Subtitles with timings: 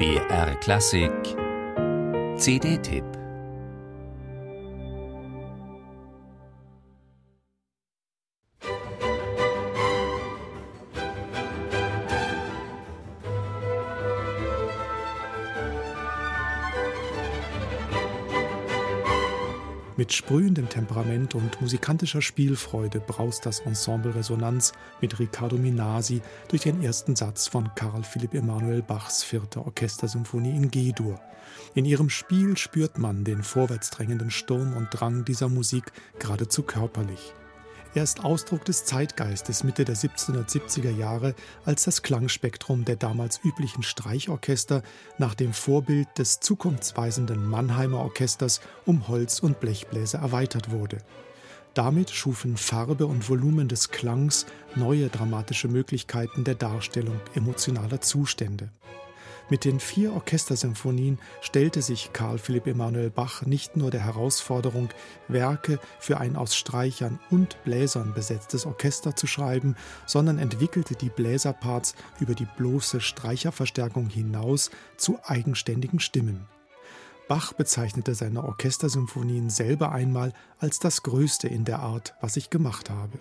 [0.00, 1.36] BR Klassik.
[2.38, 3.19] CD-Tipp
[20.00, 24.72] Mit sprühendem Temperament und musikantischer Spielfreude braust das Ensemble Resonanz
[25.02, 30.70] mit Riccardo Minasi durch den ersten Satz von Karl Philipp Emanuel Bachs vierter Orchestersymphonie in
[30.70, 31.20] G-Dur.
[31.74, 37.34] In ihrem Spiel spürt man den vorwärtsdrängenden Sturm und Drang dieser Musik geradezu körperlich.
[37.92, 43.82] Er ist Ausdruck des Zeitgeistes Mitte der 1770er Jahre, als das Klangspektrum der damals üblichen
[43.82, 44.82] Streichorchester
[45.18, 50.98] nach dem Vorbild des zukunftsweisenden Mannheimer Orchesters um Holz- und Blechbläser erweitert wurde.
[51.74, 54.46] Damit schufen Farbe und Volumen des Klangs
[54.76, 58.70] neue dramatische Möglichkeiten der Darstellung emotionaler Zustände.
[59.50, 64.90] Mit den vier Orchestersymphonien stellte sich Karl Philipp Emanuel Bach nicht nur der Herausforderung,
[65.26, 69.74] Werke für ein aus Streichern und Bläsern besetztes Orchester zu schreiben,
[70.06, 76.46] sondern entwickelte die Bläserparts über die bloße Streicherverstärkung hinaus zu eigenständigen Stimmen.
[77.26, 82.88] Bach bezeichnete seine Orchestersymphonien selber einmal als das Größte in der Art, was ich gemacht
[82.88, 83.18] habe.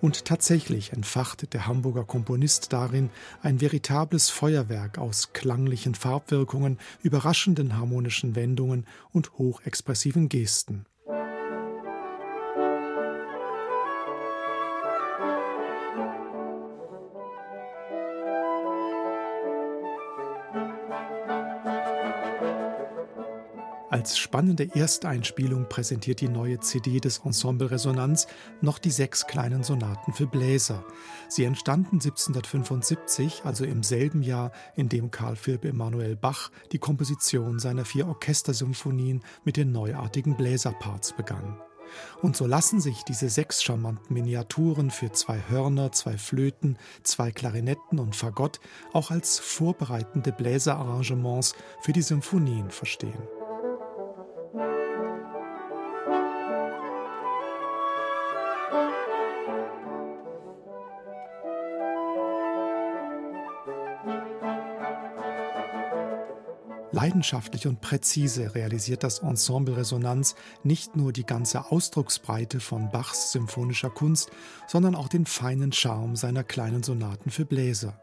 [0.00, 3.10] Und tatsächlich entfacht der Hamburger Komponist darin
[3.42, 10.86] ein veritables Feuerwerk aus klanglichen Farbwirkungen, überraschenden harmonischen Wendungen und hochexpressiven Gesten.
[23.96, 28.26] Als spannende Ersteinspielung präsentiert die neue CD des Ensemble Resonanz
[28.60, 30.84] noch die sechs kleinen Sonaten für Bläser.
[31.30, 37.58] Sie entstanden 1775, also im selben Jahr, in dem Karl Philipp Emanuel Bach die Komposition
[37.58, 41.56] seiner vier Orchestersymphonien mit den neuartigen Bläserparts begann.
[42.20, 47.98] Und so lassen sich diese sechs charmanten Miniaturen für zwei Hörner, zwei Flöten, zwei Klarinetten
[47.98, 48.60] und Fagott
[48.92, 53.22] auch als vorbereitende Bläserarrangements für die Symphonien verstehen.
[66.96, 70.34] Leidenschaftlich und präzise realisiert das Ensemble Resonanz
[70.64, 74.30] nicht nur die ganze Ausdrucksbreite von Bachs symphonischer Kunst,
[74.66, 78.00] sondern auch den feinen Charme seiner kleinen Sonaten für Bläser.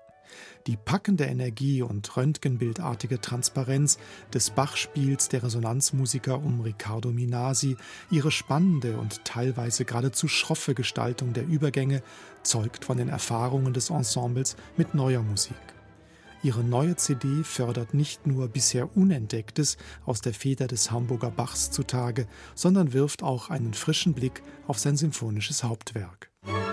[0.67, 3.97] Die packende Energie und röntgenbildartige Transparenz
[4.31, 7.77] des Bachspiels der Resonanzmusiker um Riccardo Minasi,
[8.11, 12.03] ihre spannende und teilweise geradezu schroffe Gestaltung der Übergänge
[12.43, 15.72] zeugt von den Erfahrungen des Ensembles mit neuer Musik.
[16.43, 22.27] Ihre neue CD fördert nicht nur bisher Unentdecktes aus der Feder des Hamburger Bachs zutage,
[22.53, 26.29] sondern wirft auch einen frischen Blick auf sein symphonisches Hauptwerk.
[26.45, 26.63] Musik